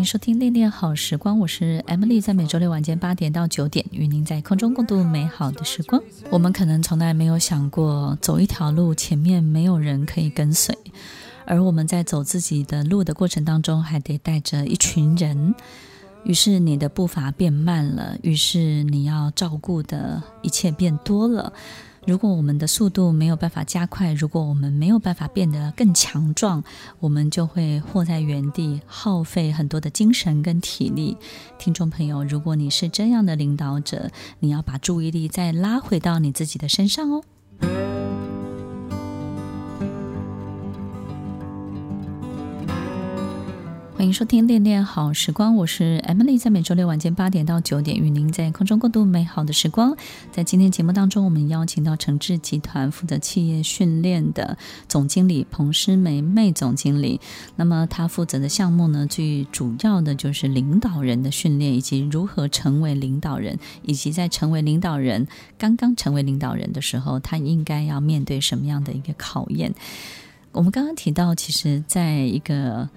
[0.00, 6.02] 迎收听《恋恋好时光》，我是 Emily，在每周六晚间八点到九点，与您在空中共度美好的时光。
[6.30, 10.74] 我们可能从来没有想过，走一条路，前面没有人可以跟随，
[11.44, 15.54] 而我们在走自己的路的过程当中，还得带着一群人。
[16.24, 21.52] 于是你的步伐变慢了，于是你要照顾的一切变多了。
[22.06, 26.64] 如果我们的速度没有办法加快，如果我们没有办法变得更强壮，
[26.98, 31.16] 我们就会活在原地，耗费很多的精神跟体力。
[31.58, 37.22] 听众朋友，如果你是这样的领导者，你要把注意力再拉回到你自己的身上哦。
[44.00, 49.94] 欢迎收听《恋恋好时光》，我是 Emily，在每周六晚间八点到九点，与您在空中共度美好的时光。
[50.32, 54.56] 在今天节目当中，我们邀请到诚志集团负责企业训练的
[54.88, 57.20] 总经理彭诗梅妹总经理。
[57.56, 69.74] 那么，他负责的项目呢，最主要的就是领导人的训练，以及如何成为领导人，以及在成为领导人刚刚成为领导人的时候，他应该要面对什么样的一个考验。
[70.52, 72.88] 我们刚刚提到，其实在一个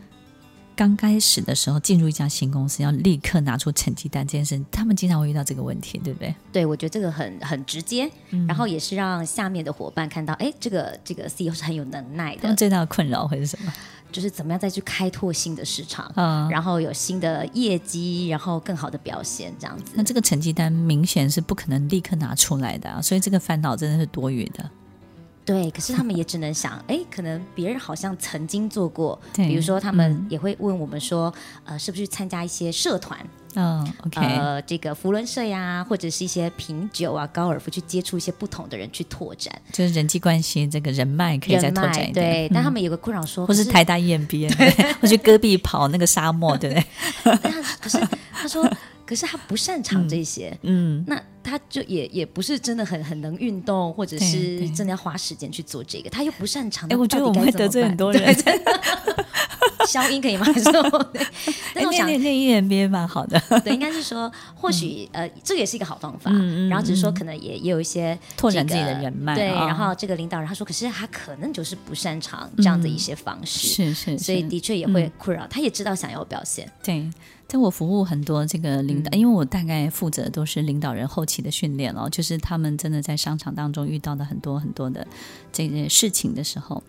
[0.76, 6.34] 刚开始的时候，进入一家新公司，要立刻拿出成绩单这件事，他们经常会遇到这个问题，对不对？
[6.52, 12.42] 对，我觉得这个很很直接，嗯、然后也是让下面的伙伴看到，哎，这个这个 CEO 是很有能耐的。
[12.42, 13.72] 他们最大的困扰会是什么？
[14.12, 19.94] 就是怎么样再去开拓新的市场，嗯，然后有新的业绩，然后更好的表现，这样子。
[19.96, 24.70] 那这个成绩单明显是不可能立刻拿出来的啊，所以这个烦恼真的是多余的。
[25.46, 31.34] 对，可是他们也只能想，哎，可能别人好像曾经做过，比如说他们也会问我们说，
[31.66, 33.20] 呃，是不是去参加一些社团？
[33.56, 42.14] 嗯，OK，呃，这个福伦社呀，或者是一些品酒啊、高尔夫，去接触一些不同的人去拓展，就是人际关系这个人脉可以再拓展一点。
[42.14, 47.52] 对，但他们有个困扰说，或是台大 EMBA， 对，或去戈壁跑那个沙漠，对不对？
[47.82, 48.00] 可是
[48.32, 48.66] 他说。
[49.06, 56.90] 可是他不擅长这些，嗯，嗯，那他就也也不是真的很很能运动，或者是真的要花时间去做这个，他又不擅长。
[56.90, 58.34] 哎，我觉得我们会得罪很多人。
[59.86, 60.46] 消音可以吗？
[60.46, 61.28] 还是 对，
[61.74, 63.40] 但我想念念 EMBA 蛮好的。
[63.64, 66.32] 对，应该是说， 或许、嗯、呃，这个也是一个好方法。
[66.32, 66.70] 嗯嗯。
[66.70, 69.36] 然后只是说，可能也也有一些、这个、拓展自己的人脉。
[69.36, 73.84] 对，然后这个领导人他说，可是他可能就是不擅长这样的一些方式。
[73.84, 74.24] 嗯、是，是是。
[74.24, 75.48] 所以的确也会困扰、嗯。
[75.50, 76.72] 他也知道想要表现。
[76.82, 77.10] 对。
[77.54, 85.06] 在我服务很多这个领导、嗯，因为我大概负责都是领导人后期的训练哦，就是他们真的在商场当中遇到的很多很多的
[85.52, 86.82] 这些事情的时候，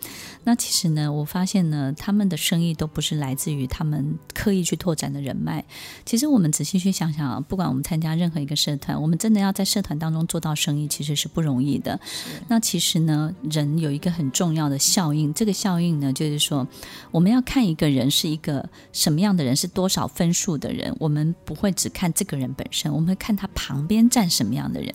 [0.43, 5.63] 那其实呢，我发现呢，他们的生意都不是来自于他们刻意去拓展的人脉。
[6.07, 12.01] 其实我们仔细去想想啊，不管我们参加任何一个社团，我们真的要在社团当中做到生意，其实是不容易的。
[12.49, 16.67] 那其实呢，人有一个很重要的效应，这个效应呢，就是说
[17.11, 20.54] 我们要看一个人是一个什么样的人，是多少分数。
[20.57, 24.93] 的人，我们不会只看这个人本身，我们会看他旁边站什么样的人。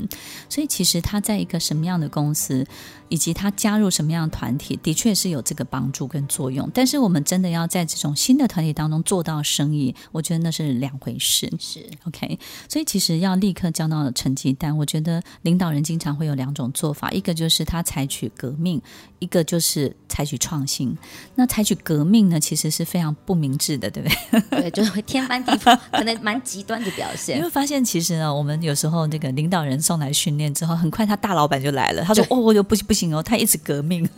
[0.49, 2.65] 所以，其实他在一个什么样的公司，
[3.09, 6.69] 以及他加入什么样的团体，的确是有这个帮助跟作用。
[6.73, 11.51] 但是，我们真的要在这种新的团体当中做到生意，我觉得那是两回事。
[11.59, 11.85] 是。
[12.05, 12.39] OK。
[12.67, 18.81] 所以，其实要立刻交到成绩单，我觉得领导人经常会有两种做法：一个就是他采取革命，
[19.19, 20.95] 一个就是采取创新。
[21.35, 24.61] 那采取革命呢，其实是非常不明智的，对不对？
[24.61, 27.37] 对，就是会天翻地覆， 可能蛮极端的表现。
[27.37, 34.07] 你会发现，其实呢，我们有时候那个领导人送来训练之后，很快他大老板就来了，他说：“哦，我就不不行哦，他一直革命。”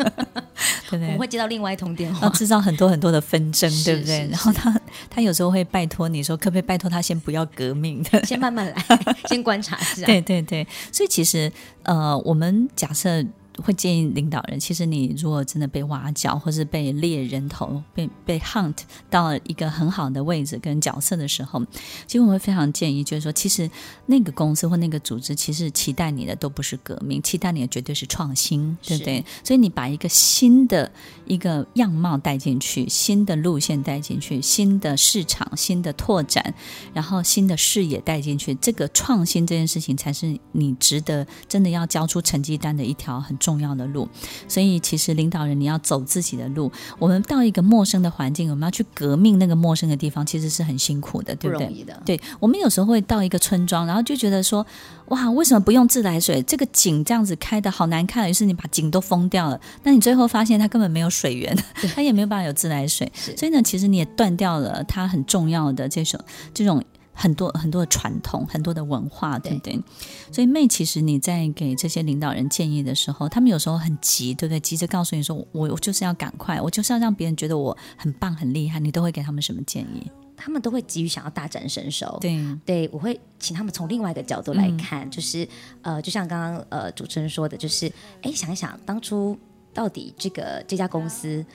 [0.91, 1.05] 对不对？
[1.05, 4.27] 我们会接到另外一通电话，制造很多很多的纷争，对不对？
[4.29, 4.79] 然后他
[5.09, 8.85] 他有时候会拜托你说，可不可以拜托他先不要革命，先慢慢来，
[9.29, 10.05] 先观察一下。
[10.05, 11.51] 对对对，所以其实
[11.83, 13.25] 呃，我们假设。
[13.57, 18.75] 会建议领导人，其实你如果真的被挖角，或是被猎人头，被被 hunt
[19.09, 21.61] 到一个很好的位置跟角色的时候，
[22.07, 23.69] 其实我会非常建议，就是说，其实
[24.05, 29.23] 那个公司或那个组织，其实期待你的都不是革命，期待你的绝对是创新，对不对？
[29.43, 30.91] 所以你把一个新的
[31.25, 36.53] 一个样貌带进去，新的路线带进去，新的市场、新的拓展，
[36.93, 43.71] 然后新的视野带进去，这个创新这件事情，才是你值得真的要交出成绩单的一条很重要。
[43.71, 44.05] 的路，
[44.49, 46.69] 所以其实领导人你要走自己的路。
[46.99, 51.65] 我们到一个陌生的环境，我们要去革命那个陌生的地方，其实是很辛苦的，对不对？
[51.65, 52.03] 不容易的。
[52.05, 54.67] 对，我们有时候会到一个村庄，然后就觉得说，
[55.07, 56.43] 哇，为什么不用自来水？
[56.43, 59.57] 这个井这样子开的好难看，于是你把井都封掉了。
[59.83, 61.57] 那你最后发现它根本没有水源，
[61.95, 63.09] 它也没有办法有自来水。
[63.15, 66.19] 所以呢，其实你也断掉了它很重要的这种
[66.53, 66.83] 这种。
[67.13, 69.73] 很多很多的传统，很多的文化，对不对？
[69.73, 69.83] 对。
[70.31, 74.59] 所以，妹其实你在给这些领导人建议的时候，他们有时候很急，对不对？
[74.59, 78.79] 急着告诉你说，我我就是要赶快，我就是要让别人觉得我很棒、很厉害。
[78.79, 80.09] 你都会给他们什么建议？
[80.37, 82.17] 他们都会急于想要大展身手。
[82.19, 85.47] 对，对我会请他们从另外一个角度来看，嗯、就是
[85.83, 87.91] 呃，就像刚刚呃主持人说的，就是
[88.23, 89.37] 哎，想一想当初
[89.73, 91.45] 到底这个这家公司。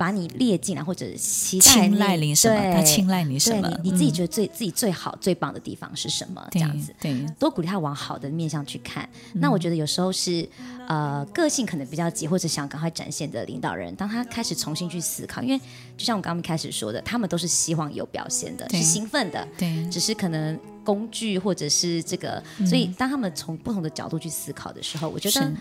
[0.00, 2.58] 把你列进来，或者期待青睐你什么？
[2.58, 3.68] 对他青睐你什么？
[3.82, 6.42] 你你自己觉得最、嗯、自己最好、最棒的地方是什么？
[6.52, 9.06] 这样子，对，多鼓励他往好的面向去看。
[9.34, 10.48] 嗯、那我觉得有时候是
[10.88, 15.58] 呃，个性可能比较急，或者想赶快展现的领导人，当他开始重新去思考，因为
[15.98, 25.52] 就像我刚刚开始说的，他们都是希望有表现的，是兴奋的，对，只是可能工具或者是这个，嗯、所以当他们从不同的角度去思考的时候，我觉得。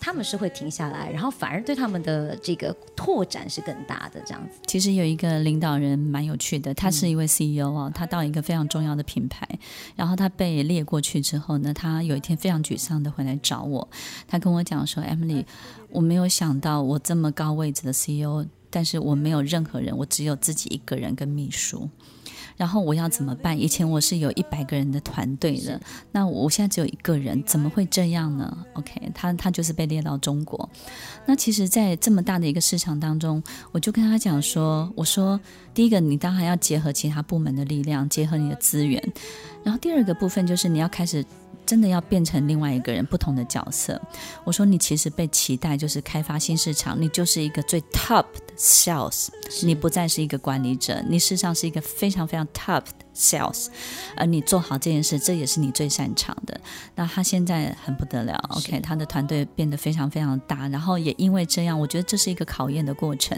[0.00, 4.58] 他们是会停下来，然后反而对他们的这个拓展是更大的这样子。
[4.66, 9.46] 其实有一个领导人蛮有趣的，他是一位 CEO 哦，他到一个非常重要的品牌，
[9.94, 13.88] 然后他被列过去之后呢，他有一天非常沮丧的回来找我，
[14.28, 15.44] 他跟我讲说：“Emily，
[15.90, 18.46] 我没有想到我这么高位置的 CEO，
[18.76, 21.88] 但是我没有任何人，我只有自己一个人跟秘书。”
[22.58, 23.58] 然后我要怎么办？
[23.58, 25.80] 以前我是有一百个人的团队的，
[26.12, 30.68] 那我现在只有一个人，怎么会这样呢？OK，他他就是被列到中国。
[31.24, 33.42] 那其实，在这么大的一个市场当中，
[33.72, 35.40] 我就跟他讲说：“我说，
[35.76, 39.00] 第一个，你当然要结合其他部门的力量，结合你的资源。
[39.62, 41.24] 然后第二个部分就是你要开始。”
[41.66, 44.00] 真的要变成另外一个人，不同的角色。
[44.44, 49.30] 我说你其实被期待就是开发新市场，你就是一个最 top 的 sales，
[49.64, 53.66] 你不再是一个管理者，你事实上是一个非常非常 top 的 sales，
[54.16, 56.60] 而你做好这件事，这也是你最擅长的。
[56.94, 63.36] 那他现在很不得了，OK，他的团队变得非常非常大，然后也因为这样，我觉得这是一个考验的过程。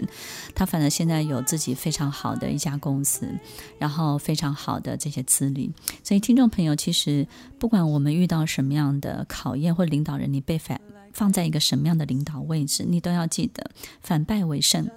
[0.53, 3.27] 他反正现在有自己非常好的一家公司，
[3.79, 5.71] 然后非常好的这些资历，
[6.03, 7.25] 所以听众朋友，其实
[7.57, 8.09] 不管我们。
[8.09, 10.81] 遇到什么样的考验，或领导人，你被反
[11.13, 13.69] 放在一个什么样的领导位置，你都要记得
[14.01, 14.89] 反败为胜、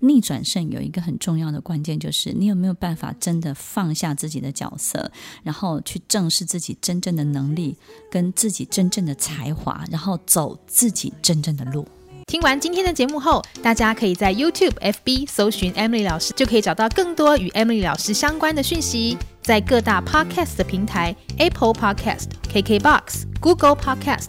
[0.00, 0.70] 逆转胜。
[0.70, 5.10] 有一个很重要的关键，就是你有没有办法真的放下自己的角色，
[5.42, 7.76] 然后去正视自己真正的能力
[8.10, 11.86] 跟自己真正的才华，然后走自己真正的路。
[12.26, 19.18] 听完今天的节目后，大家可以在 YouTube、FB 搜寻 Emily 老师，就可以找到更多与 Emily 老师相关的讯息。
[19.42, 24.28] 在各大 Podcast 的平台，Apple Podcast、KKBox、Google Podcast、